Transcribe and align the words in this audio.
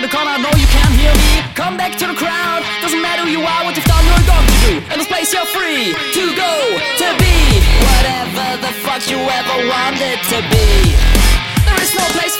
in 0.00 0.08
the 0.08 0.16
corner, 0.16 0.32
no 0.40 0.48
you 0.56 0.64
can't 0.72 0.96
hear 0.96 1.12
me. 1.12 1.44
Come 1.52 1.76
back 1.76 1.92
to 2.00 2.06
the 2.08 2.16
crowd, 2.16 2.64
doesn't 2.80 3.02
matter 3.02 3.28
who 3.28 3.30
you 3.36 3.44
are 3.44 3.64
What 3.68 3.76
you've 3.76 3.84
done, 3.84 4.00
you're 4.08 4.24
going 4.24 4.46
to 4.48 4.56
do 4.64 4.74
In 4.92 4.96
this 4.96 5.10
place 5.12 5.28
you're 5.28 5.44
free 5.52 5.92
to 5.92 6.24
go, 6.32 6.52
to 7.04 7.08
be 7.20 7.36
Whatever 7.84 8.64
the 8.64 8.72
fuck 8.80 9.04
you 9.12 9.20
ever 9.20 9.56
wanted 9.68 10.18
to 10.32 10.38
be. 10.48 10.96
There 11.68 11.80
is 11.84 11.92
no 11.92 12.04
place 12.16 12.39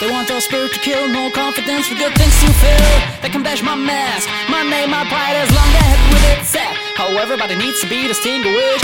They 0.00 0.08
want 0.08 0.30
our 0.30 0.40
spirit 0.40 0.72
to 0.72 0.80
kill, 0.80 1.08
no 1.08 1.30
confidence 1.30 1.86
for 1.88 1.94
good 1.94 2.16
things 2.16 2.32
to 2.40 2.48
feel. 2.56 2.88
They 3.20 3.28
can 3.28 3.42
bash 3.42 3.62
my 3.62 3.74
mask, 3.74 4.30
my 4.48 4.62
name, 4.64 4.88
my 4.88 5.04
pride, 5.04 5.36
as 5.36 5.50
long 5.52 5.68
as 5.76 5.82
head 5.84 6.00
with 6.08 6.24
it 6.32 6.44
set. 6.46 6.72
How 6.96 7.12
everybody 7.20 7.54
needs 7.54 7.82
to 7.82 7.86
be 7.86 8.08
distinguished 8.08 8.80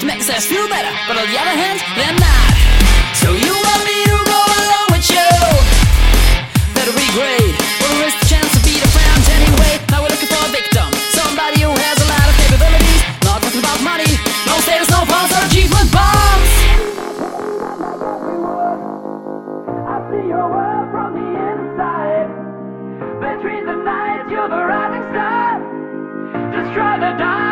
to 0.00 0.04
make 0.04 0.18
themselves 0.18 0.46
feel 0.46 0.66
better, 0.68 0.90
but 1.06 1.16
on 1.16 1.26
the 1.30 1.38
other 1.38 1.54
hand, 1.54 1.78
they're 1.94 2.18
not. 2.18 2.52
So 3.14 3.30
you 3.30 3.54
want 3.54 3.82
me 3.86 3.98
to 4.10 4.16
go 4.26 4.40
along 4.58 4.86
with 4.90 5.06
you? 5.06 5.30
That'll 6.74 6.98
be 6.98 7.06
great. 7.14 7.51
Destroy 26.72 27.00
the 27.00 27.12
dark 27.18 27.51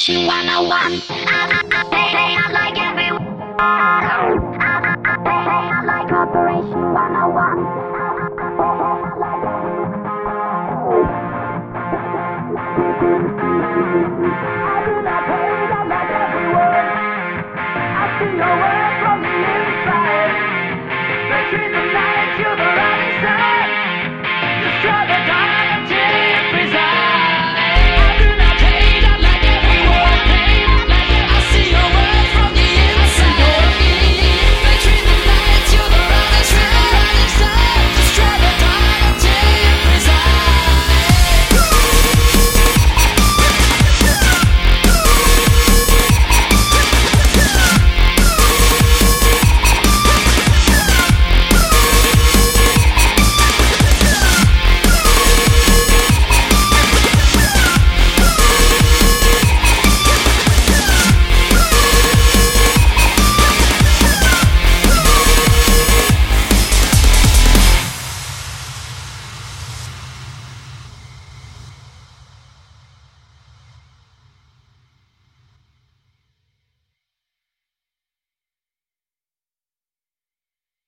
Issue 0.00 0.24
101. 0.24 0.32
I, 0.32 1.12
I, 1.12 1.60
I 1.60 1.84
pay, 1.92 2.32
I 2.32 2.48
like. 2.52 2.78
I, 2.78 3.98
I, 4.58 4.96
I 4.96 5.44
I 5.68 5.84
like 5.84 6.10
Operation 6.10 6.94
101. 6.94 7.99